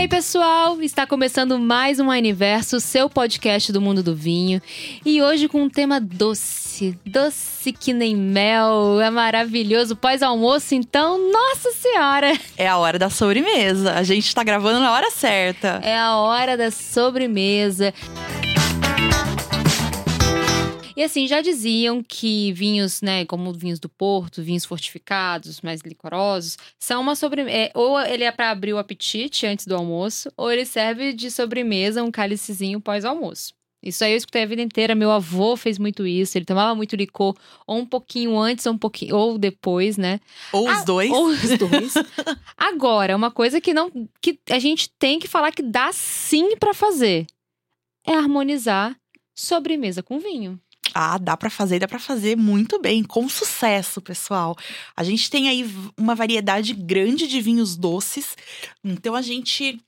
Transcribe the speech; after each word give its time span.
Ei, 0.00 0.08
pessoal! 0.08 0.80
Está 0.80 1.06
começando 1.06 1.58
mais 1.58 2.00
um 2.00 2.08
Universo, 2.08 2.80
seu 2.80 3.10
podcast 3.10 3.70
do 3.70 3.82
mundo 3.82 4.02
do 4.02 4.16
vinho. 4.16 4.58
E 5.04 5.20
hoje 5.20 5.46
com 5.46 5.64
um 5.64 5.68
tema 5.68 6.00
doce, 6.00 6.98
doce 7.04 7.70
que 7.70 7.92
nem 7.92 8.16
mel. 8.16 8.98
É 8.98 9.10
maravilhoso. 9.10 9.94
Pós-almoço, 9.94 10.74
então, 10.74 11.30
nossa 11.30 11.72
senhora! 11.72 12.32
É 12.56 12.66
a 12.66 12.78
hora 12.78 12.98
da 12.98 13.10
sobremesa. 13.10 13.92
A 13.92 14.02
gente 14.02 14.26
está 14.26 14.42
gravando 14.42 14.80
na 14.80 14.90
hora 14.90 15.10
certa. 15.10 15.82
É 15.84 15.98
a 15.98 16.16
hora 16.16 16.56
da 16.56 16.70
sobremesa. 16.70 17.92
E 21.00 21.02
assim, 21.02 21.26
já 21.26 21.40
diziam 21.40 22.02
que 22.02 22.52
vinhos, 22.52 23.00
né, 23.00 23.24
como 23.24 23.54
vinhos 23.54 23.78
do 23.78 23.88
Porto, 23.88 24.42
vinhos 24.42 24.66
fortificados, 24.66 25.62
mais 25.62 25.80
licorosos, 25.80 26.58
são 26.78 27.00
uma 27.00 27.16
sobremesa. 27.16 27.56
É, 27.56 27.70
ou 27.74 27.98
ele 27.98 28.22
é 28.22 28.30
para 28.30 28.50
abrir 28.50 28.74
o 28.74 28.78
apetite 28.78 29.46
antes 29.46 29.66
do 29.66 29.74
almoço, 29.74 30.30
ou 30.36 30.52
ele 30.52 30.66
serve 30.66 31.14
de 31.14 31.30
sobremesa, 31.30 32.02
um 32.04 32.10
cálicezinho 32.10 32.82
pós-almoço. 32.82 33.54
Isso 33.82 34.04
aí 34.04 34.12
eu 34.12 34.18
escutei 34.18 34.42
a 34.42 34.46
vida 34.46 34.60
inteira. 34.60 34.94
Meu 34.94 35.10
avô 35.10 35.56
fez 35.56 35.78
muito 35.78 36.06
isso. 36.06 36.36
Ele 36.36 36.44
tomava 36.44 36.74
muito 36.74 36.94
licor, 36.96 37.34
ou 37.66 37.78
um 37.78 37.86
pouquinho 37.86 38.38
antes, 38.38 38.66
ou 38.66 38.74
um 38.74 38.78
pouquinho, 38.78 39.16
ou 39.16 39.38
depois, 39.38 39.96
né? 39.96 40.20
Ou 40.52 40.68
os 40.68 40.80
Ah, 40.80 40.84
dois. 40.84 41.10
Ou 41.10 41.28
os 41.28 41.40
dois. 41.56 41.94
Agora, 42.58 43.16
uma 43.16 43.30
coisa 43.30 43.58
que 43.58 43.72
não. 43.72 43.90
que 44.20 44.38
a 44.50 44.58
gente 44.58 44.90
tem 44.98 45.18
que 45.18 45.26
falar 45.26 45.50
que 45.50 45.62
dá 45.62 45.90
sim 45.94 46.56
pra 46.58 46.74
fazer 46.74 47.26
é 48.06 48.12
harmonizar 48.12 48.94
sobremesa 49.34 50.02
com 50.02 50.18
vinho. 50.18 50.60
Ah, 50.94 51.18
dá 51.18 51.36
pra 51.36 51.50
fazer, 51.50 51.78
dá 51.78 51.88
pra 51.88 51.98
fazer 51.98 52.36
muito 52.36 52.80
bem, 52.80 53.02
com 53.02 53.28
sucesso, 53.28 54.00
pessoal. 54.00 54.56
A 54.96 55.04
gente 55.04 55.30
tem 55.30 55.48
aí 55.48 55.64
uma 55.96 56.14
variedade 56.14 56.74
grande 56.74 57.26
de 57.26 57.40
vinhos 57.40 57.76
doces, 57.76 58.36
então 58.84 59.14
a 59.14 59.22
gente 59.22 59.80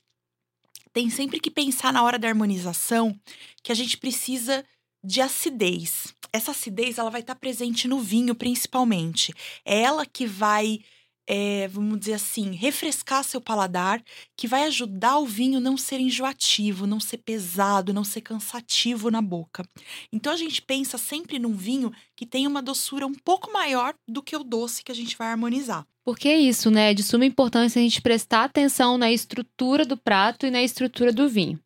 tem 0.93 1.09
sempre 1.09 1.39
que 1.39 1.49
pensar 1.49 1.91
na 1.91 2.03
hora 2.03 2.19
da 2.19 2.27
harmonização 2.27 3.19
que 3.63 3.71
a 3.71 3.75
gente 3.75 3.97
precisa 3.97 4.63
de 5.03 5.19
acidez. 5.19 6.13
Essa 6.31 6.51
acidez 6.51 6.97
ela 6.97 7.09
vai 7.09 7.21
estar 7.21 7.35
presente 7.35 7.87
no 7.87 7.99
vinho 7.99 8.33
principalmente. 8.33 9.33
É 9.65 9.81
ela 9.81 10.05
que 10.05 10.25
vai, 10.25 10.79
é, 11.27 11.67
vamos 11.69 11.99
dizer 11.99 12.13
assim, 12.13 12.51
refrescar 12.51 13.23
seu 13.23 13.39
paladar, 13.39 14.03
que 14.35 14.47
vai 14.47 14.63
ajudar 14.65 15.17
o 15.17 15.25
vinho 15.25 15.59
não 15.59 15.77
ser 15.77 15.99
enjoativo, 15.99 16.85
não 16.85 16.99
ser 16.99 17.17
pesado, 17.17 17.93
não 17.93 18.03
ser 18.03 18.21
cansativo 18.21 19.09
na 19.09 19.21
boca. 19.21 19.65
Então 20.11 20.33
a 20.33 20.37
gente 20.37 20.61
pensa 20.61 20.97
sempre 20.97 21.39
num 21.39 21.55
vinho 21.55 21.91
que 22.15 22.25
tem 22.25 22.45
uma 22.45 22.61
doçura 22.61 23.07
um 23.07 23.13
pouco 23.13 23.51
maior 23.51 23.93
do 24.07 24.21
que 24.21 24.35
o 24.35 24.43
doce 24.43 24.83
que 24.83 24.91
a 24.91 24.95
gente 24.95 25.17
vai 25.17 25.27
harmonizar. 25.27 25.85
Porque 26.03 26.27
é 26.27 26.37
isso, 26.37 26.69
né? 26.69 26.91
É 26.91 26.93
de 26.93 27.01
suma 27.01 27.25
importância 27.25 27.79
a 27.79 27.83
gente 27.83 28.01
prestar 28.01 28.43
atenção 28.43 28.97
na 28.97 29.11
estrutura 29.11 29.85
do 29.85 29.95
prato 29.95 30.45
e 30.45 30.51
na 30.51 30.61
estrutura 30.61 31.13
do 31.13 31.29
vinho. 31.29 31.59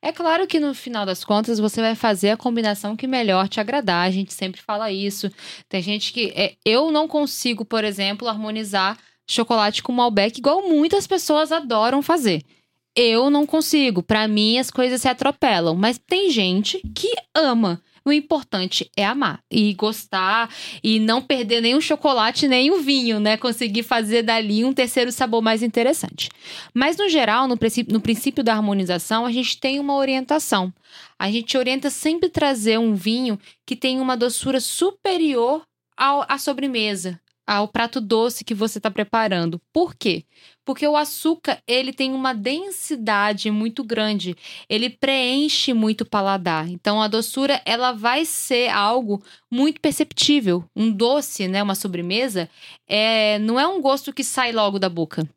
É 0.00 0.12
claro 0.12 0.46
que 0.46 0.60
no 0.60 0.74
final 0.74 1.06
das 1.06 1.24
contas 1.24 1.58
você 1.58 1.80
vai 1.80 1.94
fazer 1.94 2.30
a 2.30 2.36
combinação 2.36 2.96
que 2.96 3.06
melhor 3.06 3.48
te 3.48 3.60
agradar. 3.60 4.06
A 4.06 4.10
gente 4.10 4.32
sempre 4.32 4.60
fala 4.60 4.90
isso. 4.90 5.30
Tem 5.68 5.82
gente 5.82 6.12
que. 6.12 6.32
é, 6.34 6.54
eu 6.64 6.90
não 6.90 7.06
consigo, 7.06 7.64
por 7.64 7.84
exemplo, 7.84 8.28
harmonizar 8.28 8.98
chocolate 9.28 9.82
com 9.82 9.92
Malbec 9.92 10.38
igual 10.38 10.68
muitas 10.68 11.06
pessoas 11.06 11.52
adoram 11.52 12.02
fazer. 12.02 12.42
Eu 12.94 13.30
não 13.30 13.46
consigo. 13.46 14.02
Pra 14.02 14.28
mim, 14.28 14.58
as 14.58 14.70
coisas 14.70 15.00
se 15.00 15.08
atropelam. 15.08 15.74
Mas 15.74 15.98
tem 15.98 16.30
gente 16.30 16.80
que 16.94 17.10
ama. 17.34 17.80
O 18.04 18.12
importante 18.12 18.90
é 18.96 19.04
amar 19.04 19.40
e 19.50 19.72
gostar 19.74 20.50
e 20.82 20.98
não 20.98 21.22
perder 21.22 21.60
nem 21.60 21.74
o 21.74 21.80
chocolate 21.80 22.48
nem 22.48 22.70
o 22.70 22.80
vinho, 22.80 23.20
né? 23.20 23.36
Conseguir 23.36 23.82
fazer 23.82 24.22
dali 24.22 24.64
um 24.64 24.72
terceiro 24.72 25.12
sabor 25.12 25.40
mais 25.42 25.62
interessante. 25.62 26.28
Mas 26.74 26.96
no 26.96 27.08
geral, 27.08 27.46
no 27.46 27.56
princípio, 27.56 27.92
no 27.92 28.00
princípio 28.00 28.42
da 28.42 28.54
harmonização, 28.54 29.24
a 29.24 29.30
gente 29.30 29.58
tem 29.58 29.78
uma 29.78 29.94
orientação. 29.96 30.72
A 31.18 31.30
gente 31.30 31.56
orienta 31.56 31.90
sempre 31.90 32.28
trazer 32.28 32.78
um 32.78 32.94
vinho 32.94 33.38
que 33.64 33.76
tem 33.76 34.00
uma 34.00 34.16
doçura 34.16 34.60
superior 34.60 35.62
à 35.96 36.38
sobremesa, 36.38 37.20
ao 37.46 37.68
prato 37.68 38.00
doce 38.00 38.44
que 38.44 38.54
você 38.54 38.78
está 38.78 38.90
preparando. 38.90 39.60
Por 39.72 39.94
quê? 39.94 40.24
Porque 40.64 40.86
o 40.86 40.96
açúcar 40.96 41.60
ele 41.66 41.92
tem 41.92 42.12
uma 42.12 42.32
densidade 42.32 43.50
muito 43.50 43.82
grande, 43.82 44.36
ele 44.68 44.88
preenche 44.88 45.72
muito 45.72 46.02
o 46.02 46.08
paladar. 46.08 46.68
Então 46.68 47.02
a 47.02 47.08
doçura 47.08 47.60
ela 47.64 47.92
vai 47.92 48.24
ser 48.24 48.70
algo 48.70 49.22
muito 49.50 49.80
perceptível. 49.80 50.64
Um 50.74 50.90
doce, 50.90 51.48
né, 51.48 51.62
uma 51.62 51.74
sobremesa, 51.74 52.48
é, 52.86 53.38
não 53.40 53.58
é 53.58 53.66
um 53.66 53.80
gosto 53.80 54.12
que 54.12 54.24
sai 54.24 54.52
logo 54.52 54.78
da 54.78 54.88
boca. 54.88 55.28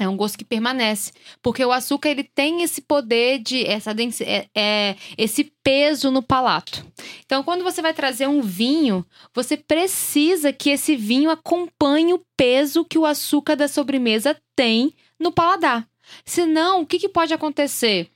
É 0.00 0.08
um 0.08 0.16
gosto 0.16 0.38
que 0.38 0.44
permanece, 0.44 1.12
porque 1.42 1.64
o 1.64 1.72
açúcar 1.72 2.10
ele 2.10 2.22
tem 2.22 2.62
esse 2.62 2.80
poder 2.80 3.40
de 3.40 3.66
essa 3.66 3.90
é, 4.22 4.46
é, 4.54 4.96
esse 5.16 5.52
peso 5.62 6.10
no 6.10 6.22
palato. 6.22 6.84
Então, 7.24 7.42
quando 7.42 7.64
você 7.64 7.82
vai 7.82 7.92
trazer 7.92 8.28
um 8.28 8.40
vinho, 8.40 9.04
você 9.34 9.56
precisa 9.56 10.52
que 10.52 10.70
esse 10.70 10.96
vinho 10.96 11.30
acompanhe 11.30 12.14
o 12.14 12.24
peso 12.36 12.84
que 12.84 12.98
o 12.98 13.04
açúcar 13.04 13.56
da 13.56 13.66
sobremesa 13.66 14.36
tem 14.54 14.94
no 15.18 15.32
paladar. 15.32 15.88
Senão, 16.24 16.82
o 16.82 16.86
que, 16.86 16.98
que 16.98 17.08
pode 17.08 17.34
acontecer? 17.34 18.08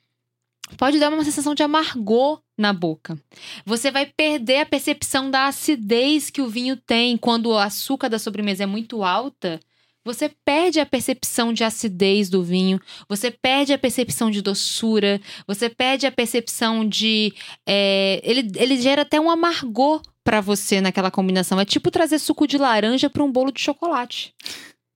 Pode 0.77 0.99
dar 0.99 1.13
uma 1.13 1.25
sensação 1.25 1.55
de 1.55 1.63
amargor 1.63 2.41
na 2.57 2.73
boca. 2.73 3.19
Você 3.65 3.91
vai 3.91 4.07
perder 4.07 4.61
a 4.61 4.67
percepção 4.67 5.31
da 5.31 5.47
acidez 5.47 6.31
que 6.31 6.41
o 6.41 6.49
vinho 6.49 6.77
tem 6.77 7.17
quando 7.17 7.47
o 7.47 7.59
açúcar 7.59 8.09
da 8.09 8.19
sobremesa 8.19 8.63
é 8.63 8.67
muito 8.67 9.03
alta. 9.03 9.61
Você 10.05 10.31
perde 10.45 10.81
a 10.81 10.87
percepção 10.87 11.53
de 11.53 11.63
acidez 11.65 12.29
do 12.29 12.43
vinho, 12.43 12.81
você 13.09 13.31
perde 13.31 13.73
a 13.73 13.79
percepção 13.79 14.31
de 14.31 14.43
doçura, 14.43 15.21
você 15.47 15.69
perde 15.69 16.07
a 16.07 16.13
percepção 16.13 16.89
de. 16.89 17.33
é, 17.67 18.21
ele, 18.25 18.51
ele 18.57 18.81
gera 18.81 19.03
até 19.03 19.21
um 19.21 19.31
amargor 19.31 20.03
pra 20.25 20.41
você 20.41 20.81
naquela 20.81 21.11
combinação. 21.11 21.59
É 21.61 21.65
tipo 21.65 21.91
trazer 21.91 22.19
suco 22.19 22.47
de 22.47 22.59
laranja 22.59 23.09
pra 23.11 23.23
um 23.25 23.31
bolo 23.31 23.53
de 23.53 23.61
chocolate. 23.61 24.35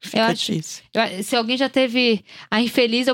Fica 0.03 0.27
acho- 0.27 0.53
difícil. 0.53 0.85
Eu- 0.95 1.23
Se 1.23 1.35
alguém 1.35 1.57
já 1.57 1.69
teve 1.69 2.25
a 2.51 2.61
infeliz 2.61 3.09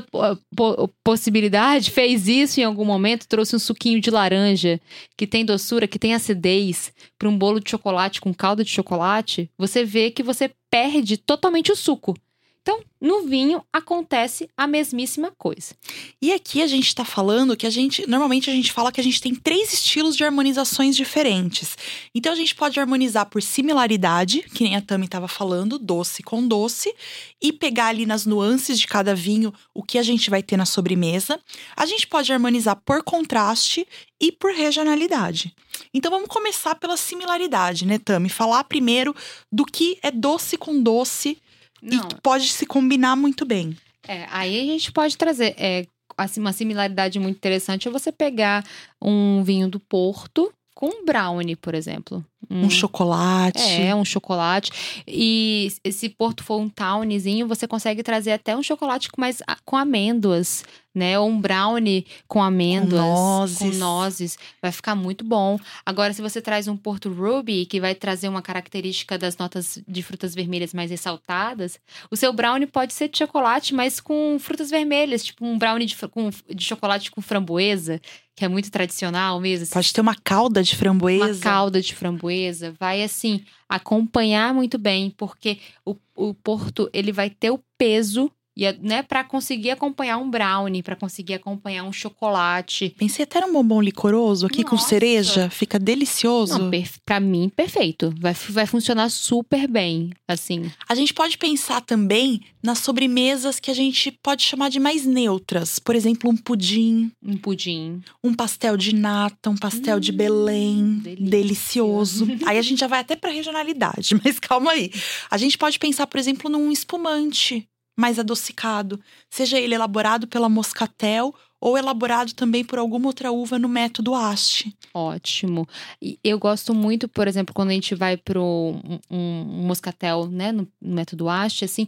possibilidade, 1.04 1.90
fez 1.92 2.28
isso 2.28 2.60
em 2.60 2.64
algum 2.64 2.84
momento, 2.84 3.26
trouxe 3.28 3.54
um 3.56 3.58
suquinho 3.58 4.00
de 4.00 4.10
laranja 4.10 4.80
que 5.16 5.26
tem 5.26 5.44
doçura, 5.44 5.86
que 5.86 5.98
tem 5.98 6.14
acidez, 6.14 6.92
para 7.18 7.28
um 7.28 7.36
bolo 7.38 7.60
de 7.60 7.70
chocolate 7.70 8.20
com 8.20 8.34
calda 8.34 8.64
de 8.64 8.70
chocolate, 8.70 9.50
você 9.56 9.84
vê 9.84 10.10
que 10.10 10.22
você 10.22 10.50
perde 10.72 11.18
totalmente 11.18 11.70
o 11.70 11.76
suco. 11.76 12.14
Então, 12.62 12.80
no 13.00 13.22
vinho 13.22 13.64
acontece 13.72 14.48
a 14.56 14.68
mesmíssima 14.68 15.32
coisa. 15.36 15.74
E 16.20 16.32
aqui 16.32 16.62
a 16.62 16.68
gente 16.68 16.94
tá 16.94 17.04
falando 17.04 17.56
que 17.56 17.66
a 17.66 17.70
gente. 17.70 18.08
Normalmente 18.08 18.48
a 18.48 18.52
gente 18.52 18.72
fala 18.72 18.92
que 18.92 19.00
a 19.00 19.04
gente 19.04 19.20
tem 19.20 19.34
três 19.34 19.72
estilos 19.72 20.16
de 20.16 20.22
harmonizações 20.22 20.94
diferentes. 20.94 21.76
Então 22.14 22.32
a 22.32 22.36
gente 22.36 22.54
pode 22.54 22.78
harmonizar 22.78 23.26
por 23.26 23.42
similaridade, 23.42 24.42
que 24.54 24.62
nem 24.62 24.76
a 24.76 24.80
Tami 24.80 25.08
tava 25.08 25.26
falando, 25.26 25.76
doce 25.76 26.22
com 26.22 26.46
doce, 26.46 26.94
e 27.42 27.52
pegar 27.52 27.86
ali 27.86 28.06
nas 28.06 28.24
nuances 28.24 28.78
de 28.78 28.86
cada 28.86 29.12
vinho 29.12 29.52
o 29.74 29.82
que 29.82 29.98
a 29.98 30.02
gente 30.04 30.30
vai 30.30 30.42
ter 30.42 30.56
na 30.56 30.64
sobremesa. 30.64 31.40
A 31.76 31.84
gente 31.84 32.06
pode 32.06 32.32
harmonizar 32.32 32.76
por 32.76 33.02
contraste 33.02 33.84
e 34.20 34.30
por 34.30 34.52
regionalidade. 34.52 35.52
Então 35.92 36.12
vamos 36.12 36.28
começar 36.28 36.76
pela 36.76 36.96
similaridade, 36.96 37.84
né, 37.84 37.98
Tami? 37.98 38.28
Falar 38.28 38.62
primeiro 38.62 39.12
do 39.50 39.64
que 39.64 39.98
é 40.00 40.12
doce 40.12 40.56
com 40.56 40.80
doce 40.80 41.36
e 41.82 41.98
que 41.98 42.20
pode 42.22 42.48
se 42.48 42.64
combinar 42.66 43.16
muito 43.16 43.44
bem. 43.44 43.76
É, 44.06 44.26
aí 44.30 44.60
a 44.60 44.64
gente 44.64 44.92
pode 44.92 45.16
trazer 45.16 45.54
é, 45.58 45.86
assim, 46.16 46.40
uma 46.40 46.52
similaridade 46.52 47.18
muito 47.18 47.36
interessante 47.36 47.88
é 47.88 47.90
você 47.90 48.12
pegar 48.12 48.64
um 49.00 49.42
vinho 49.42 49.68
do 49.68 49.80
Porto 49.80 50.52
com 50.74 50.88
um 50.88 51.04
brownie, 51.04 51.56
por 51.56 51.74
exemplo. 51.74 52.24
Um 52.50 52.68
chocolate. 52.70 53.60
É, 53.60 53.94
um 53.94 54.04
chocolate. 54.04 54.70
E 55.06 55.72
se 55.90 56.08
Porto 56.08 56.42
for 56.44 56.60
um 56.60 56.68
townezinho, 56.68 57.46
você 57.48 57.66
consegue 57.66 58.02
trazer 58.02 58.32
até 58.32 58.56
um 58.56 58.62
chocolate 58.62 59.10
com 59.10 59.20
mais 59.20 59.38
com 59.64 59.76
amêndoas, 59.76 60.64
né? 60.94 61.18
Ou 61.18 61.28
um 61.28 61.40
brownie 61.40 62.06
com 62.28 62.42
amêndoas, 62.42 63.00
nozes. 63.02 63.58
com 63.58 63.66
nozes. 63.76 64.38
Vai 64.60 64.72
ficar 64.72 64.94
muito 64.94 65.24
bom. 65.24 65.58
Agora, 65.86 66.12
se 66.12 66.20
você 66.20 66.42
traz 66.42 66.68
um 66.68 66.76
Porto 66.76 67.08
Ruby, 67.10 67.64
que 67.66 67.80
vai 67.80 67.94
trazer 67.94 68.28
uma 68.28 68.42
característica 68.42 69.16
das 69.16 69.36
notas 69.36 69.78
de 69.86 70.02
frutas 70.02 70.34
vermelhas 70.34 70.74
mais 70.74 70.90
ressaltadas, 70.90 71.78
o 72.10 72.16
seu 72.16 72.32
brownie 72.32 72.66
pode 72.66 72.92
ser 72.92 73.08
de 73.08 73.18
chocolate, 73.18 73.72
mas 73.74 74.00
com 74.00 74.36
frutas 74.38 74.68
vermelhas, 74.70 75.24
tipo 75.24 75.44
um 75.46 75.56
brownie 75.56 75.86
de, 75.86 75.96
com- 76.08 76.30
de 76.54 76.64
chocolate 76.64 77.10
com 77.10 77.22
framboesa, 77.22 78.00
que 78.34 78.44
é 78.44 78.48
muito 78.48 78.70
tradicional 78.70 79.38
mesmo. 79.40 79.66
Pode 79.68 79.92
ter 79.92 80.00
uma 80.00 80.16
calda 80.16 80.62
de 80.62 80.74
framboesa. 80.74 81.24
uma 81.24 81.38
calda 81.38 81.80
de 81.82 81.94
framboesa, 81.94 82.31
vai 82.78 83.02
assim 83.02 83.44
acompanhar 83.68 84.52
muito 84.54 84.78
bem, 84.78 85.10
porque 85.10 85.58
o, 85.84 85.96
o 86.14 86.34
Porto 86.34 86.88
ele 86.92 87.12
vai 87.12 87.30
ter 87.30 87.50
o 87.50 87.62
peso 87.76 88.30
E, 88.56 88.70
né, 88.82 89.02
para 89.02 89.24
conseguir 89.24 89.70
acompanhar 89.70 90.18
um 90.18 90.30
brownie, 90.30 90.82
para 90.82 90.94
conseguir 90.96 91.34
acompanhar 91.34 91.84
um 91.84 91.92
chocolate. 91.92 92.94
Pensei 92.98 93.22
até 93.24 93.40
num 93.40 93.52
bombom 93.52 93.80
licoroso 93.80 94.46
aqui 94.46 94.62
com 94.62 94.76
Nossa. 94.76 94.88
cereja, 94.88 95.48
fica 95.50 95.78
delicioso. 95.78 96.58
Pra 97.04 97.18
mim, 97.18 97.48
perfeito. 97.54 98.12
Vai, 98.20 98.34
vai 98.50 98.66
funcionar 98.66 99.08
super 99.10 99.66
bem, 99.66 100.10
assim. 100.28 100.70
A 100.88 100.94
gente 100.94 101.14
pode 101.14 101.38
pensar 101.38 101.80
também 101.80 102.40
nas 102.62 102.78
sobremesas 102.78 103.58
que 103.58 103.70
a 103.70 103.74
gente 103.74 104.12
pode 104.22 104.42
chamar 104.42 104.68
de 104.68 104.78
mais 104.78 105.04
neutras. 105.06 105.78
Por 105.78 105.96
exemplo, 105.96 106.30
um 106.30 106.36
pudim, 106.36 107.10
Um 107.22 107.36
pudim. 107.36 108.00
um 108.22 108.34
pastel 108.34 108.76
de 108.76 108.94
nata, 108.94 109.50
um 109.50 109.56
pastel 109.56 109.98
de 109.98 110.12
Belém. 110.12 110.98
delícia. 111.02 111.30
Delicioso. 111.30 112.26
aí 112.46 112.58
a 112.58 112.62
gente 112.62 112.78
já 112.78 112.86
vai 112.86 113.00
até 113.00 113.16
pra 113.16 113.30
regionalidade, 113.30 114.14
mas 114.24 114.38
calma 114.38 114.72
aí. 114.72 114.90
A 115.30 115.36
gente 115.38 115.56
pode 115.58 115.78
pensar, 115.78 116.06
por 116.06 116.18
exemplo, 116.18 116.50
num 116.50 116.70
espumante 116.70 117.66
mais 117.96 118.18
adocicado, 118.18 118.98
seja 119.30 119.58
ele 119.58 119.74
elaborado 119.74 120.26
pela 120.26 120.48
Moscatel 120.48 121.34
ou 121.60 121.78
elaborado 121.78 122.32
também 122.34 122.64
por 122.64 122.78
alguma 122.78 123.06
outra 123.06 123.30
uva 123.30 123.58
no 123.58 123.68
método 123.68 124.14
Asti. 124.14 124.74
Ótimo. 124.92 125.68
E 126.00 126.18
eu 126.24 126.38
gosto 126.38 126.74
muito, 126.74 127.06
por 127.08 127.28
exemplo, 127.28 127.54
quando 127.54 127.70
a 127.70 127.74
gente 127.74 127.94
vai 127.94 128.16
pro 128.16 128.42
um, 128.42 128.98
um 129.08 129.44
moscatel, 129.66 130.26
né, 130.26 130.50
no, 130.50 130.66
no 130.80 130.94
método 130.94 131.28
Asti, 131.28 131.64
assim, 131.64 131.86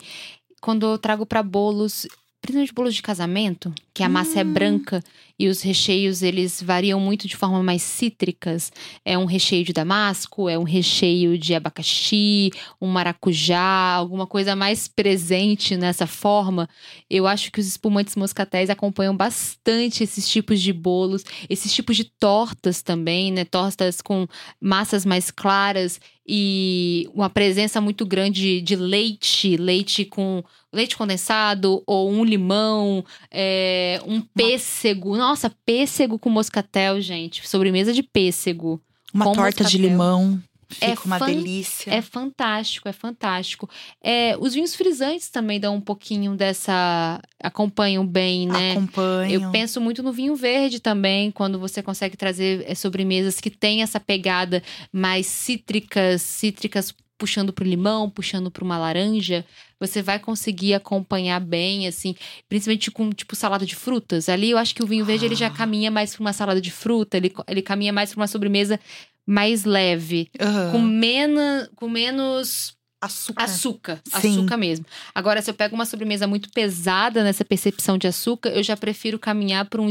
quando 0.61 0.87
eu 0.87 0.97
trago 0.97 1.27
para 1.27 1.43
bolos, 1.43 2.07
principalmente 2.41 2.73
bolos 2.73 2.95
de 2.95 3.03
casamento, 3.03 3.75
que 3.93 4.03
a 4.05 4.09
massa 4.09 4.41
é 4.41 4.45
Hum. 4.45 4.53
branca 4.53 5.03
e 5.39 5.49
os 5.49 5.63
recheios 5.63 6.23
eles 6.23 6.63
variam 6.63 7.01
muito 7.01 7.27
de 7.27 7.37
forma 7.37 7.63
mais 7.63 7.83
cítricas. 7.83 8.71
É 9.05 9.19
um 9.19 9.25
recheio 9.25 9.65
de 9.65 9.73
damasco, 9.73 10.49
é 10.49 10.59
um 10.59 10.63
recheio 10.63 11.37
de 11.37 11.55
abacaxi, 11.55 12.51
um 12.81 12.87
maracujá, 12.87 13.95
alguma 13.95 14.27
coisa 14.27 14.55
mais 14.55 14.87
presente 14.87 15.77
nessa 15.77 16.07
forma. 16.07 16.69
Eu 17.11 17.27
acho 17.27 17.51
que 17.51 17.61
os 17.61 17.67
espumantes 17.67 18.15
moscatéis 18.17 18.71
acompanham 18.71 19.17
bastante 19.17 20.05
esses 20.05 20.29
tipos 20.29 20.61
de 20.61 20.73
bolos, 20.73 21.25
esses 21.49 21.73
tipos 21.73 21.97
de 21.97 22.05
tortas 22.05 22.83
também, 22.83 23.33
né? 23.33 23.45
Tortas 23.45 24.01
com 24.01 24.27
massas 24.61 25.05
mais 25.05 25.31
claras 25.31 26.01
e 26.27 27.09
uma 27.15 27.29
presença 27.29 27.81
muito 27.81 28.07
grande 28.07 28.61
de 28.63 28.77
leite, 28.77 29.57
leite 29.57 30.05
com 30.07 30.43
leite 30.73 30.97
condensado 30.97 31.83
ou 31.87 32.11
um 32.11 32.25
limão, 32.25 33.05
é, 33.31 34.01
um 34.07 34.21
pêssego. 34.21 35.15
Nossa, 35.25 35.51
pêssego 35.65 36.19
com 36.19 36.29
moscatel, 36.29 37.01
gente. 37.01 37.49
Sobremesa 37.49 37.95
de 37.95 38.03
pêssego. 38.03 38.79
Uma 39.13 39.25
torta 39.33 39.65
de 39.65 39.79
moscatel. 39.79 39.91
limão. 39.91 40.43
Fica 40.69 40.87
É 40.87 40.95
uma 41.05 41.19
delícia. 41.19 41.91
É 41.91 42.03
fantástico, 42.03 42.89
é 42.89 42.93
fantástico. 42.93 43.69
É, 44.03 44.37
os 44.39 44.53
vinhos 44.53 44.75
frisantes 44.75 45.31
também 45.31 45.59
dão 45.59 45.77
um 45.77 45.81
pouquinho 45.81 46.35
dessa. 46.37 47.21
acompanham 47.43 48.07
bem, 48.07 48.47
né? 48.47 48.73
Acompanho. 48.73 49.31
Eu 49.31 49.51
penso 49.51 49.81
muito 49.81 50.03
no 50.03 50.13
vinho 50.13 50.37
verde 50.37 50.79
também, 50.79 51.31
quando 51.31 51.59
você 51.59 51.83
consegue 51.83 52.19
trazer 52.19 52.63
é, 52.67 52.75
sobremesas 52.75 53.41
que 53.41 53.51
têm 53.51 53.83
essa 53.83 53.99
pegada 53.99 54.63
mais 54.93 55.27
cítricas, 55.27 56.21
cítricas 56.21 56.95
puxando 57.19 57.53
pro 57.53 57.65
limão, 57.65 58.11
puxando 58.11 58.51
para 58.51 58.65
uma 58.65 58.77
laranja, 58.79 59.45
você 59.79 60.03
vai 60.03 60.19
conseguir 60.19 60.75
acompanhar 60.75 61.41
bem, 61.41 61.87
assim, 61.87 62.15
principalmente 62.49 62.91
com 62.91 63.11
tipo 63.11 63.37
salada 63.37 63.65
de 63.65 63.75
frutas. 63.77 64.29
Ali 64.29 64.51
eu 64.51 64.59
acho 64.59 64.75
que 64.75 64.83
o 64.83 64.87
vinho 64.87 65.05
verde 65.05 65.25
ele 65.25 65.35
já 65.35 65.47
Ah. 65.47 65.51
caminha 65.51 65.91
mais 65.91 66.15
para 66.15 66.21
uma 66.23 66.33
salada 66.33 66.61
de 66.61 66.71
fruta, 66.71 67.17
ele, 67.17 67.33
ele 67.49 67.63
caminha 67.63 67.93
mais 67.93 68.11
para 68.13 68.21
uma 68.21 68.27
sobremesa 68.29 68.79
mais 69.27 69.65
leve, 69.65 70.29
Aham. 70.41 70.73
com 70.73 70.79
menos, 70.83 71.69
com 71.77 71.89
menos 71.89 72.77
açúcar. 73.05 73.43
Açúcar, 73.45 74.01
Sim. 74.21 74.39
açúcar 74.39 74.57
mesmo. 74.57 74.85
Agora, 75.15 75.41
se 75.43 75.51
eu 75.51 75.55
pego 75.55 75.75
uma 75.75 75.87
sobremesa 75.87 76.27
muito 76.27 76.51
pesada 76.51 77.23
nessa 77.23 77.45
percepção 77.45 77.97
de 77.99 78.07
açúcar, 78.07 78.51
eu 78.51 78.63
já 78.63 78.77
prefiro 78.77 79.19
caminhar 79.19 79.67
para 79.67 79.81
um, 79.81 79.89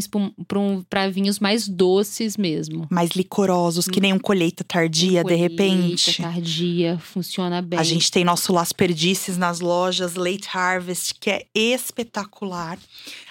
pra 0.47 0.59
um, 0.59 0.81
pra 0.83 1.09
vinhos 1.09 1.39
mais 1.39 1.67
doces 1.67 2.37
mesmo. 2.37 2.87
Mais 2.89 3.11
licorosos, 3.11 3.87
que 3.87 3.99
nem 3.99 4.13
um 4.13 4.19
colheita 4.19 4.63
tardia, 4.63 5.23
de 5.23 5.23
Colheita 5.23 5.43
repente. 5.43 6.21
tardia, 6.21 6.97
funciona 6.99 7.61
bem. 7.61 7.79
A 7.79 7.83
gente 7.83 8.11
tem 8.11 8.23
nosso 8.23 8.51
Las 8.53 8.71
Perdices 8.71 9.37
nas 9.37 9.59
lojas, 9.59 10.15
Late 10.15 10.47
Harvest, 10.53 11.13
que 11.19 11.29
é 11.29 11.45
espetacular. 11.53 12.77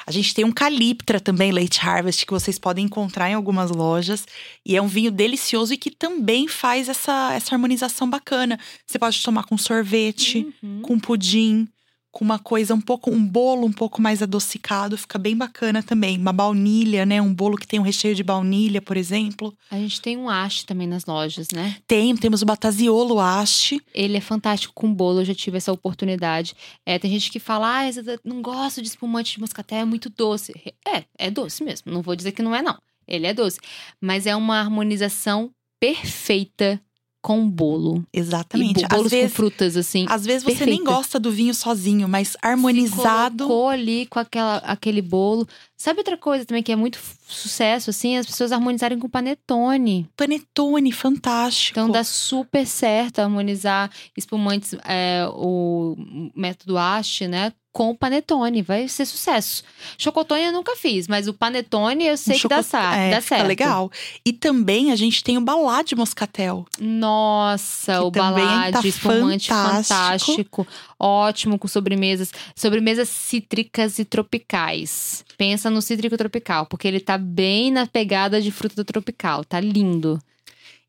A 0.06 0.10
gente 0.10 0.34
tem 0.34 0.44
um 0.44 0.52
Caliptra 0.52 1.20
também, 1.20 1.52
Late 1.52 1.80
Harvest, 1.80 2.26
que 2.26 2.32
vocês 2.32 2.58
podem 2.58 2.84
encontrar 2.86 3.30
em 3.30 3.34
algumas 3.34 3.70
lojas. 3.70 4.26
E 4.66 4.76
é 4.76 4.82
um 4.82 4.88
vinho 4.88 5.10
delicioso 5.10 5.72
e 5.72 5.76
que 5.76 5.90
também 5.90 6.48
faz 6.48 6.88
essa, 6.88 7.32
essa 7.34 7.54
harmonização 7.54 8.08
bacana. 8.08 8.58
Você 8.86 8.98
pode 8.98 9.22
tomar 9.22 9.44
com 9.44 9.56
sorvete, 9.56 10.46
Uhum. 10.62 10.82
com 10.82 10.98
pudim, 10.98 11.68
com 12.12 12.22
uma 12.24 12.38
coisa 12.38 12.74
um 12.74 12.80
pouco, 12.80 13.10
um 13.10 13.26
bolo 13.26 13.66
um 13.66 13.72
pouco 13.72 14.00
mais 14.00 14.22
adocicado, 14.22 14.98
fica 14.98 15.18
bem 15.18 15.34
bacana 15.34 15.82
também. 15.82 16.18
Uma 16.18 16.32
baunilha, 16.32 17.06
né? 17.06 17.20
Um 17.22 17.32
bolo 17.32 17.56
que 17.56 17.66
tem 17.66 17.80
um 17.80 17.82
recheio 17.82 18.14
de 18.14 18.22
baunilha, 18.22 18.82
por 18.82 18.98
exemplo. 18.98 19.56
A 19.70 19.78
gente 19.78 20.00
tem 20.00 20.18
um 20.18 20.28
haste 20.28 20.66
também 20.66 20.86
nas 20.86 21.06
lojas, 21.06 21.48
né? 21.50 21.78
Tem, 21.86 22.14
temos 22.14 22.42
o 22.42 22.46
Bataziolo 22.46 23.18
Haste. 23.18 23.80
Ele 23.94 24.18
é 24.18 24.20
fantástico 24.20 24.74
com 24.74 24.92
bolo, 24.92 25.22
eu 25.22 25.24
já 25.24 25.34
tive 25.34 25.56
essa 25.56 25.72
oportunidade. 25.72 26.54
É, 26.84 26.98
tem 26.98 27.10
gente 27.10 27.30
que 27.30 27.40
fala, 27.40 27.80
ah, 27.80 28.18
não 28.22 28.42
gosto 28.42 28.82
de 28.82 28.88
espumante 28.88 29.34
de 29.34 29.40
moscatel, 29.40 29.78
é 29.78 29.84
muito 29.86 30.10
doce. 30.10 30.52
É, 30.86 31.04
é 31.18 31.30
doce 31.30 31.64
mesmo. 31.64 31.90
Não 31.90 32.02
vou 32.02 32.14
dizer 32.14 32.32
que 32.32 32.42
não 32.42 32.54
é, 32.54 32.60
não. 32.60 32.76
Ele 33.08 33.26
é 33.26 33.32
doce. 33.32 33.58
Mas 33.98 34.26
é 34.26 34.36
uma 34.36 34.60
harmonização 34.60 35.50
perfeita 35.80 36.78
com 37.22 37.48
bolo. 37.48 38.04
Exatamente. 38.12 38.80
E 38.80 38.82
bo- 38.82 38.88
bolos 38.88 39.06
Às 39.06 39.10
vezes, 39.12 39.30
com 39.30 39.36
frutas, 39.36 39.76
assim. 39.76 40.06
Às 40.08 40.26
vezes 40.26 40.42
você 40.42 40.66
nem 40.66 40.82
gosta 40.82 41.20
do 41.20 41.30
vinho 41.30 41.54
sozinho, 41.54 42.08
mas 42.08 42.36
harmonizado. 42.42 43.44
Colocou 43.44 43.68
ali 43.68 44.06
com 44.06 44.18
aquela, 44.18 44.56
aquele 44.58 45.00
bolo. 45.00 45.46
Sabe 45.82 45.98
outra 45.98 46.16
coisa 46.16 46.44
também 46.44 46.62
que 46.62 46.70
é 46.70 46.76
muito 46.76 46.96
sucesso, 47.26 47.90
assim? 47.90 48.16
As 48.16 48.24
pessoas 48.24 48.52
harmonizarem 48.52 49.00
com 49.00 49.08
panetone. 49.08 50.08
Panetone, 50.16 50.92
fantástico. 50.92 51.76
Então 51.76 51.90
dá 51.90 52.04
super 52.04 52.64
certo 52.64 53.18
harmonizar 53.18 53.90
espumantes, 54.16 54.76
é, 54.84 55.26
o 55.34 55.96
método 56.36 56.78
Ash, 56.78 57.22
né? 57.22 57.52
Com 57.72 57.90
o 57.90 57.96
panetone, 57.96 58.60
vai 58.60 58.86
ser 58.86 59.06
sucesso. 59.06 59.64
Chocotone 59.96 60.44
eu 60.44 60.52
nunca 60.52 60.76
fiz, 60.76 61.08
mas 61.08 61.26
o 61.26 61.32
panetone 61.32 62.06
eu 62.06 62.18
sei 62.18 62.36
Um 62.36 62.40
que 62.40 62.48
dá, 62.48 62.58
é, 62.94 63.10
dá 63.12 63.20
certo. 63.22 63.46
legal. 63.48 63.90
E 64.26 64.32
também 64.32 64.92
a 64.92 64.96
gente 64.96 65.24
tem 65.24 65.38
o 65.38 65.40
balá 65.40 65.82
de 65.82 65.96
moscatel. 65.96 66.66
Nossa, 66.78 67.94
Que 67.94 67.98
o 68.04 68.10
também 68.10 68.44
balade, 68.44 68.72
tá 68.82 68.86
espumante 68.86 69.48
fantástico. 69.48 69.94
fantástico. 69.94 70.66
Ótimo 71.04 71.58
com 71.58 71.66
sobremesas. 71.66 72.30
Sobremesas 72.54 73.08
cítricas 73.08 73.98
e 73.98 74.04
tropicais. 74.04 75.24
Pensa 75.36 75.68
no 75.68 75.82
cítrico 75.82 76.16
tropical, 76.16 76.66
porque 76.66 76.86
ele 76.86 77.00
tá 77.00 77.18
bem 77.18 77.72
na 77.72 77.88
pegada 77.88 78.40
de 78.40 78.52
fruta 78.52 78.84
tropical. 78.84 79.44
Tá 79.44 79.58
lindo. 79.58 80.22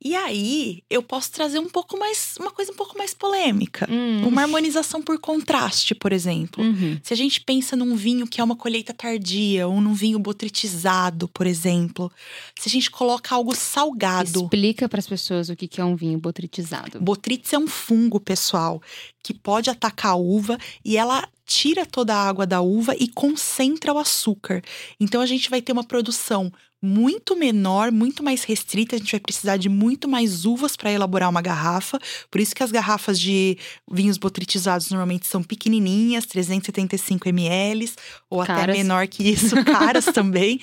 E 0.03 0.15
aí, 0.15 0.83
eu 0.89 1.01
posso 1.01 1.31
trazer 1.31 1.59
um 1.59 1.69
pouco 1.69 1.97
mais, 1.97 2.35
uma 2.37 2.51
coisa 2.51 2.71
um 2.71 2.75
pouco 2.75 2.97
mais 2.97 3.13
polêmica. 3.13 3.87
Hum. 3.89 4.27
Uma 4.27 4.41
harmonização 4.41 5.01
por 5.01 5.17
contraste, 5.17 5.95
por 5.95 6.11
exemplo. 6.11 6.61
Uhum. 6.61 6.99
Se 7.01 7.13
a 7.13 7.17
gente 7.17 7.39
pensa 7.39 7.75
num 7.75 7.95
vinho 7.95 8.27
que 8.27 8.41
é 8.41 8.43
uma 8.43 8.55
colheita 8.55 8.93
tardia, 8.93 9.67
ou 9.67 9.79
num 9.79 9.93
vinho 9.93 10.19
botritizado, 10.19 11.29
por 11.29 11.47
exemplo. 11.47 12.11
Se 12.59 12.67
a 12.67 12.71
gente 12.71 12.91
coloca 12.91 13.33
algo 13.33 13.55
salgado. 13.55 14.41
Explica 14.41 14.89
para 14.89 14.99
as 14.99 15.07
pessoas 15.07 15.47
o 15.47 15.55
que 15.55 15.79
é 15.79 15.85
um 15.85 15.95
vinho 15.95 16.19
botritizado. 16.19 16.99
Botrytis 16.99 17.53
é 17.53 17.57
um 17.57 17.67
fungo, 17.67 18.19
pessoal, 18.19 18.81
que 19.23 19.33
pode 19.33 19.69
atacar 19.69 20.11
a 20.11 20.15
uva 20.15 20.57
e 20.83 20.97
ela 20.97 21.27
tira 21.45 21.85
toda 21.85 22.13
a 22.13 22.27
água 22.27 22.45
da 22.45 22.61
uva 22.61 22.95
e 22.99 23.07
concentra 23.07 23.93
o 23.93 23.97
açúcar. 23.97 24.61
Então 24.99 25.21
a 25.21 25.25
gente 25.25 25.49
vai 25.49 25.61
ter 25.61 25.71
uma 25.71 25.83
produção 25.83 26.51
muito 26.83 27.33
menor, 27.37 27.93
muito 27.93 28.21
mais 28.21 28.43
restrita, 28.43 28.97
a 28.97 28.99
gente 28.99 29.11
vai 29.11 29.19
precisar 29.21 29.55
de 29.55 29.69
muito 29.69 30.05
mais 30.05 30.43
uvas 30.43 30.75
para 30.75 30.91
elaborar 30.91 31.29
uma 31.29 31.41
garrafa. 31.41 31.97
Por 32.29 32.41
isso 32.41 32.53
que 32.53 32.61
as 32.61 32.73
garrafas 32.73 33.17
de 33.17 33.57
vinhos 33.89 34.17
botritizados 34.17 34.89
normalmente 34.89 35.25
são 35.25 35.41
pequenininhas, 35.41 36.25
375 36.25 37.29
ml, 37.29 37.89
ou 38.29 38.41
até 38.41 38.53
Caras. 38.53 38.77
menor 38.77 39.07
que 39.07 39.23
isso, 39.23 39.55
caras 39.63 40.05
também, 40.05 40.59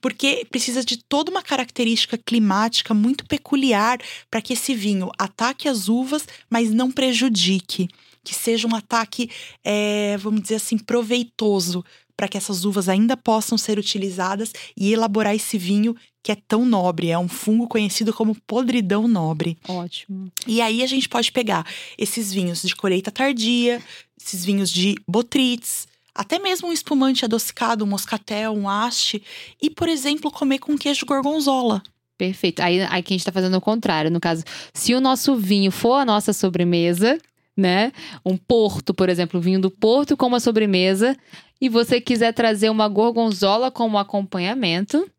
porque 0.00 0.46
precisa 0.48 0.84
de 0.84 0.96
toda 0.96 1.28
uma 1.28 1.42
característica 1.42 2.16
climática 2.16 2.94
muito 2.94 3.26
peculiar 3.26 3.98
para 4.30 4.40
que 4.40 4.52
esse 4.52 4.76
vinho 4.76 5.10
ataque 5.18 5.68
as 5.68 5.88
uvas, 5.88 6.24
mas 6.48 6.70
não 6.70 6.88
prejudique. 6.88 7.88
Que 8.22 8.34
seja 8.34 8.66
um 8.66 8.74
ataque, 8.74 9.28
é, 9.62 10.16
vamos 10.16 10.40
dizer 10.40 10.54
assim, 10.54 10.78
proveitoso, 10.78 11.84
para 12.16 12.28
que 12.28 12.36
essas 12.36 12.64
uvas 12.64 12.88
ainda 12.88 13.16
possam 13.16 13.58
ser 13.58 13.78
utilizadas 13.78 14.52
e 14.76 14.92
elaborar 14.92 15.34
esse 15.34 15.58
vinho 15.58 15.96
que 16.22 16.32
é 16.32 16.36
tão 16.36 16.64
nobre. 16.64 17.10
É 17.10 17.18
um 17.18 17.28
fungo 17.28 17.68
conhecido 17.68 18.12
como 18.12 18.36
podridão 18.46 19.06
nobre. 19.06 19.58
Ótimo. 19.68 20.32
E 20.46 20.60
aí 20.60 20.82
a 20.82 20.86
gente 20.86 21.08
pode 21.08 21.30
pegar 21.30 21.66
esses 21.98 22.32
vinhos 22.32 22.62
de 22.62 22.74
colheita 22.74 23.10
tardia, 23.10 23.82
esses 24.20 24.44
vinhos 24.44 24.70
de 24.70 24.94
botrytis, 25.06 25.86
até 26.14 26.38
mesmo 26.38 26.68
um 26.68 26.72
espumante 26.72 27.24
adocicado, 27.24 27.84
um 27.84 27.88
moscatel, 27.88 28.52
um 28.52 28.68
haste, 28.68 29.22
e, 29.60 29.68
por 29.68 29.88
exemplo, 29.88 30.30
comer 30.30 30.60
com 30.60 30.78
queijo 30.78 31.04
gorgonzola. 31.04 31.82
Perfeito. 32.16 32.60
Aí, 32.60 32.80
a 32.80 32.96
gente 32.96 33.24
tá 33.24 33.32
fazendo 33.32 33.56
o 33.56 33.60
contrário. 33.60 34.10
No 34.10 34.20
caso, 34.20 34.44
se 34.72 34.94
o 34.94 35.00
nosso 35.00 35.34
vinho 35.34 35.72
for 35.72 35.96
a 35.96 36.04
nossa 36.04 36.32
sobremesa, 36.32 37.18
né? 37.56 37.92
Um 38.24 38.36
porto, 38.36 38.94
por 38.94 39.08
exemplo, 39.08 39.40
vinho 39.40 39.60
do 39.60 39.70
porto 39.70 40.16
com 40.16 40.26
uma 40.26 40.40
sobremesa, 40.40 41.16
e 41.64 41.68
você 41.70 41.98
quiser 41.98 42.34
trazer 42.34 42.68
uma 42.68 42.86
gorgonzola 42.88 43.70
como 43.70 43.96
acompanhamento, 43.96 45.10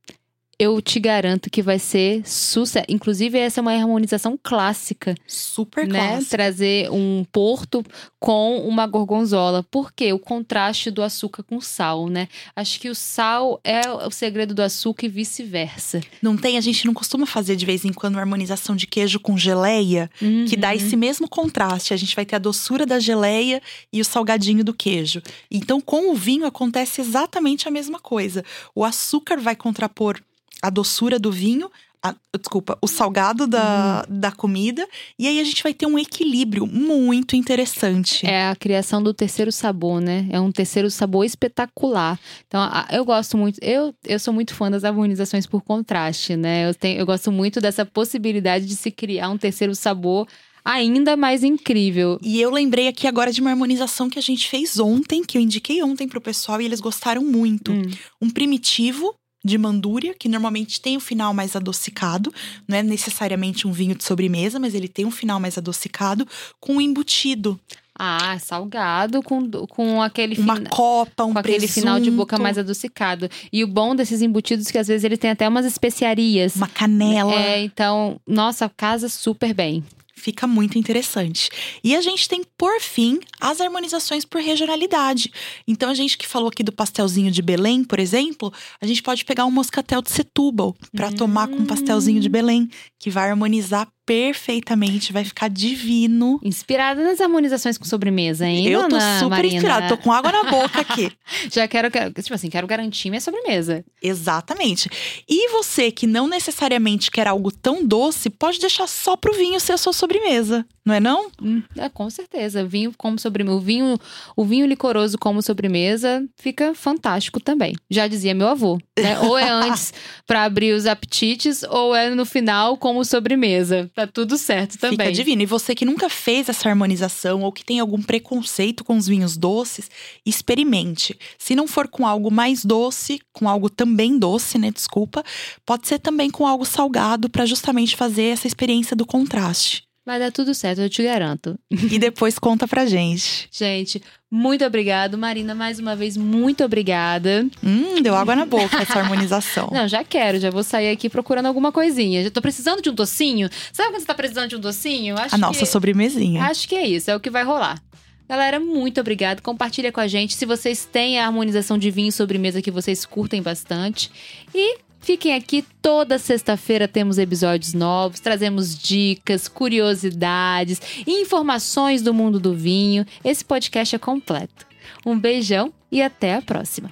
eu 0.58 0.82
te 0.82 1.00
garanto 1.00 1.50
que 1.50 1.62
vai 1.62 1.78
ser 1.80 2.22
sucesso. 2.26 2.86
Inclusive, 2.90 3.38
essa 3.38 3.60
é 3.60 3.62
uma 3.62 3.74
harmonização 3.74 4.40
clássica. 4.42 5.16
Super 5.28 5.88
né? 5.88 6.00
clássico. 6.00 6.32
Trazer 6.32 6.90
um 6.92 7.26
porto 7.32 7.84
com 8.20 8.60
uma 8.68 8.88
gorgonzola. 8.88 9.64
Por 9.64 9.92
quê? 9.92 10.14
O 10.14 10.20
contraste 10.20 10.90
do 10.90 11.04
açúcar 11.04 11.44
com 11.44 11.60
sal, 11.60 12.08
né? 12.08 12.28
Acho 12.56 12.80
que 12.80 12.90
o 12.90 12.96
sal 12.96 13.60
é 13.64 13.82
o 13.90 14.10
segredo 14.12 14.54
do 14.54 14.62
açúcar 14.62 15.06
e 15.06 15.10
vice-versa. 15.10 16.02
Não 16.22 16.38
tem, 16.38 16.58
a 16.58 16.62
gente 16.62 16.86
não 16.86 16.94
costuma 16.94 17.26
fazer 17.26 17.56
de 17.56 17.66
vez 17.66 17.84
em 17.84 17.92
quando 17.94 18.16
uma 18.16 18.22
harmonização 18.22 18.76
de 18.76 18.88
queijo 18.88 19.20
com 19.20 19.38
geleia, 19.38 20.10
que 20.48 20.56
dá 20.56 20.70
Uhum. 20.70 20.74
esse 20.76 20.96
mesmo 20.96 21.28
contraste. 21.28 21.94
A 21.94 21.98
gente 21.98 22.16
vai 22.16 22.26
ter 22.26 22.36
a 22.38 22.40
doçura 22.40 22.86
da 22.86 23.00
geleia 23.00 23.62
e 23.92 24.00
o 24.02 24.06
salgadinho 24.06 24.64
do 24.64 24.74
queijo. 24.74 25.22
Então, 25.52 25.82
com 25.82 26.12
o 26.12 26.16
vinho 26.16 26.46
acontece 26.46 27.02
exatamente 27.02 27.68
a 27.68 27.72
mesma 27.72 28.00
coisa. 28.00 28.44
O 28.74 28.84
açúcar 28.84 29.38
vai 29.38 29.56
contrapor 29.56 30.20
a 30.68 30.70
doçura 30.70 31.18
do 31.20 31.32
vinho. 31.32 31.70
a- 32.08 32.14
desculpa, 32.40 32.78
o 32.84 32.88
salgado 32.88 33.48
da, 33.48 34.06
Uhum. 34.08 34.20
da 34.20 34.32
comida. 34.32 34.88
E 35.18 35.28
aí 35.28 35.40
a 35.40 35.44
gente 35.44 35.64
vai 35.64 35.74
ter 35.74 35.88
um 35.88 35.98
equilíbrio 35.98 36.68
muito 36.68 37.36
interessante. 37.36 38.24
É 38.28 38.48
a 38.48 38.56
criação 38.56 39.02
do 39.02 39.12
terceiro 39.12 39.52
sabor, 39.52 40.00
né? 40.00 40.28
É 40.30 40.40
um 40.40 40.52
terceiro 40.52 40.92
sabor 40.92 41.26
espetacular. 41.26 42.20
Então, 42.48 42.62
a- 42.62 42.88
eu 42.92 43.04
gosto 43.04 43.36
muito. 43.36 43.58
Eu, 43.60 43.92
eu 44.06 44.20
sou 44.20 44.32
muito 44.32 44.54
fã 44.54 44.70
das 44.70 44.84
harmonizações 44.84 45.48
por 45.48 45.64
contraste, 45.64 46.36
né? 46.36 46.70
Eu, 46.70 46.76
tenho, 46.76 47.00
eu 47.00 47.08
gosto 47.08 47.32
muito 47.32 47.60
dessa 47.60 47.84
possibilidade 47.84 48.68
de 48.68 48.76
se 48.76 48.92
criar 48.92 49.30
um 49.32 49.38
terceiro 49.40 49.74
sabor 49.74 50.28
ainda 50.64 51.16
mais 51.18 51.44
incrível. 51.44 52.20
E 52.22 52.40
eu 52.40 52.52
lembrei 52.52 52.88
aqui 52.88 53.08
agora 53.08 53.32
de 53.32 53.42
uma 53.42 53.50
harmonização 53.50 54.12
que 54.12 54.20
a 54.20 54.22
gente 54.22 54.48
fez 54.48 54.80
ontem, 54.80 55.24
que 55.24 55.40
eu 55.40 55.42
indiquei 55.42 55.82
ontem 55.82 56.08
pro 56.08 56.22
pessoal 56.22 56.62
e 56.62 56.66
eles 56.66 56.80
gostaram 56.80 57.24
muito. 57.24 57.72
Hum. 57.72 57.82
Um 58.22 58.30
primitivo 58.30 59.16
de 59.46 59.58
mandúria, 59.60 60.16
que 60.18 60.28
normalmente 60.28 60.82
tem 60.82 60.98
um 60.98 61.00
final 61.00 61.32
mais 61.34 61.56
adocicado, 61.56 62.34
não 62.68 62.76
é 62.78 62.82
necessariamente 62.82 63.68
um 63.68 63.72
vinho 63.72 63.94
de 63.94 64.04
sobremesa, 64.04 64.60
mas 64.60 64.74
ele 64.74 64.88
tem 64.88 65.06
um 65.06 65.12
final 65.12 65.40
mais 65.40 65.56
adocicado, 65.58 66.28
com 66.60 66.78
um 66.78 66.82
embutido, 66.82 67.60
Ah, 67.98 68.38
salgado 68.40 69.22
com, 69.22 69.50
com 69.68 70.02
aquele 70.02 70.36
uma 70.42 70.56
fina- 70.56 70.70
copa, 70.70 71.24
um 71.26 71.32
com 71.34 71.40
aquele 71.40 71.68
final 71.68 72.00
de 72.00 72.10
boca 72.12 72.30
presunto, 72.30 72.44
mais 72.44 72.58
adocicado. 72.58 73.30
E 73.54 73.64
o 73.64 73.68
bom 73.68 73.96
desses 73.96 74.22
embutidos 74.22 74.68
é 74.68 74.72
que 74.72 74.78
às 74.80 74.88
vezes 74.88 75.04
ele 75.04 75.16
tem 75.16 75.30
até 75.30 75.48
umas 75.48 75.66
especiarias. 75.66 76.56
uma 76.56 76.68
canela. 76.68 77.34
É, 77.34 77.64
então, 77.64 78.20
nossa, 78.28 78.68
casa 78.68 79.08
super 79.08 79.54
bem. 79.54 79.84
Fica 80.18 80.48
muito 80.48 80.78
interessante. 80.78 81.50
E 81.84 81.96
a 81.96 82.02
gente 82.02 82.28
tem, 82.28 82.42
por 82.58 82.80
fim, 82.80 83.20
as 83.40 83.60
harmonizações 83.60 84.24
por 84.24 84.42
regionalidade. 84.42 85.32
Então, 85.68 85.90
a 85.90 85.94
gente 85.94 86.18
que 86.18 86.26
falou 86.26 86.48
aqui 86.48 86.64
do 86.64 86.72
pastelzinho 86.72 87.30
de 87.30 87.42
Belém, 87.42 87.84
por 87.84 88.00
exemplo, 88.00 88.52
a 88.80 88.88
gente 88.88 89.04
pode 89.04 89.26
pegar 89.26 89.46
um 89.46 89.52
moscatel 89.52 90.02
de 90.02 90.12
Setúbal 90.12 90.76
para 90.96 91.12
tomar 91.12 91.48
com 91.50 91.58
um 91.58 91.66
pastelzinho 91.66 92.22
de 92.22 92.30
Belém, 92.30 92.70
que 92.98 93.10
vai 93.10 93.30
harmonizar 93.30 93.88
perfeitamente, 94.06 95.12
vai 95.12 95.24
ficar 95.24 95.50
divino. 95.50 96.40
Inspirada 96.44 97.04
nas 97.04 97.20
harmonizações 97.20 97.78
com 97.78 97.86
sobremesa, 97.86 98.46
hein, 98.48 98.68
Eu 98.68 98.88
tô 98.88 99.00
super 99.00 99.30
Marina? 99.30 99.56
inspirada, 99.56 99.88
tô 99.88 99.98
com 99.98 100.12
água 100.12 100.32
na 100.32 100.44
boca 100.44 100.82
aqui. 100.82 101.12
Já 101.52 101.68
quero, 101.68 101.90
tipo 101.90 102.34
assim, 102.34 102.50
quero 102.50 102.68
garantir 102.68 103.10
minha 103.10 103.22
sobremesa. 103.22 103.84
Exatamente. 104.02 104.90
E 105.28 105.50
você 105.52 105.92
que 105.92 106.06
não 106.08 106.28
necessariamente 106.28 107.10
quer 107.12 107.28
algo 107.28 107.52
tão 107.52 107.86
doce, 107.86 108.30
pode 108.30 108.60
deixar 108.60 108.88
só 108.88 109.16
pro 109.16 109.34
vinho 109.34 109.60
ser 109.60 109.74
a 109.74 109.78
sua 109.78 109.94
sobremesa, 109.94 110.66
não 110.86 110.94
é 110.94 111.00
não? 111.00 111.30
Hum, 111.42 111.64
é, 111.78 111.90
com 111.90 112.10
certeza. 112.10 112.64
Vinho 112.64 112.94
como 112.98 113.18
sobremesa. 113.20 113.56
O 113.56 113.60
vinho, 113.60 113.98
o 114.36 114.46
vinho 114.46 114.66
licoroso 114.68 115.18
como 115.18 115.42
sobremesa 115.42 116.24
fica 116.38 116.74
fantástico 116.76 117.40
também. 117.40 117.76
Já 117.90 118.08
dizia 118.08 118.34
meu 118.36 118.48
avô. 118.48 118.80
né? 119.00 119.20
Ou 119.20 119.38
é 119.38 119.50
antes 119.50 119.94
pra 120.28 120.44
abrir 120.44 120.74
os 120.74 120.86
apetites, 120.86 121.64
ou 121.64 121.96
é 121.96 122.10
no 122.14 122.26
final 122.26 122.78
como 122.78 123.04
sobremesa. 123.04 123.90
Tá 123.96 124.06
tudo 124.06 124.38
certo 124.38 124.78
também. 124.78 124.98
Fica 124.98 125.12
divino. 125.14 125.42
E 125.42 125.46
você 125.46 125.74
que 125.74 125.86
nunca 125.86 126.10
fez 126.10 126.50
essa 126.50 126.68
harmonização 126.68 127.44
ou 127.44 127.52
que 127.52 127.64
tem 127.64 127.80
algum 127.80 128.02
preconceito 128.02 128.84
com 128.84 128.98
os 128.98 129.08
vinhos 129.08 129.38
doces, 129.38 129.90
experimente. 130.26 131.18
Se 131.40 131.56
não 131.56 131.66
for 131.66 131.88
com 131.88 132.06
algo 132.06 132.30
mais 132.30 132.66
doce, 132.66 133.22
com 133.32 133.48
algo 133.48 133.70
também 133.70 134.20
doce, 134.20 134.58
né? 134.58 134.70
Desculpa, 134.70 135.24
pode 135.66 135.88
ser 135.88 136.00
também 136.00 136.30
com 136.30 136.46
algo 136.46 136.66
salgado 136.66 137.30
para 137.30 137.46
justamente 137.46 137.96
fazer 137.96 138.26
essa 138.26 138.48
experiência 138.48 138.98
do 138.98 139.06
contraste. 139.06 139.86
Vai 140.06 140.20
dar 140.20 140.32
tudo 140.32 140.54
certo, 140.54 140.82
eu 140.82 140.90
te 140.90 141.02
garanto. 141.02 141.58
e 141.72 141.98
depois 141.98 142.38
conta 142.38 142.68
pra 142.68 142.86
gente. 142.86 143.48
Gente, 143.52 144.04
muito 144.36 144.66
obrigado. 144.66 145.18
Marina, 145.18 145.56
mais 145.56 145.80
uma 145.80 145.96
vez, 145.96 146.18
muito 146.18 146.62
obrigada. 146.62 147.48
Hum, 147.64 148.02
deu 148.02 148.14
água 148.14 148.36
na 148.36 148.46
boca 148.46 148.82
essa 148.82 149.00
harmonização. 149.00 149.70
Não, 149.74 149.88
já 149.88 150.04
quero, 150.04 150.42
já 150.42 150.52
vou 150.52 150.62
sair 150.62 150.92
aqui 150.92 151.10
procurando 151.10 151.46
alguma 151.46 151.72
coisinha. 151.72 152.22
Já 152.22 152.30
tô 152.30 152.42
precisando 152.42 152.82
de 152.82 152.90
um 152.90 152.94
docinho. 152.94 153.50
Sabe 153.72 153.92
quando 153.92 154.02
você 154.02 154.06
tá 154.06 154.14
precisando 154.14 154.50
de 154.50 154.58
um 154.58 154.60
docinho? 154.60 155.18
Acho 155.18 155.36
a 155.36 155.38
nossa 155.38 155.60
que... 155.60 155.66
sobremesinha. 155.66 156.44
Acho 156.44 156.68
que 156.68 156.76
é 156.76 156.86
isso, 156.86 157.10
é 157.10 157.16
o 157.16 157.20
que 157.20 157.30
vai 157.30 157.46
rolar. 157.46 157.82
Galera, 158.28 158.60
muito 158.60 159.00
obrigado. 159.00 159.42
Compartilha 159.42 159.90
com 159.90 160.02
a 160.02 160.08
gente 160.08 160.34
se 160.34 160.46
vocês 160.46 160.84
têm 160.84 161.18
a 161.18 161.28
harmonização 161.28 161.78
de 161.78 161.90
vinho 161.90 162.10
e 162.10 162.12
sobremesa 162.12 162.62
que 162.62 162.72
vocês 162.72 163.06
curtem 163.06 163.42
bastante. 163.42 164.12
E 164.54 164.80
fiquem 165.06 165.36
aqui, 165.36 165.64
toda 165.84 166.18
sexta-feira 166.18 166.88
temos 166.88 167.20
episódios 167.20 167.76
novos, 167.76 168.20
trazemos 168.20 168.76
dicas, 168.76 169.48
curiosidades, 169.48 170.82
informações 171.06 172.02
do 172.02 172.12
mundo 172.12 172.40
do 172.40 172.56
vinho. 172.56 173.06
Esse 173.24 173.46
podcast 173.46 173.96
é 173.96 174.00
completo. 174.00 174.66
Um 175.06 175.18
beijão 175.18 175.72
e 175.92 176.02
até 176.02 176.34
a 176.34 176.42
próxima. 176.42 176.92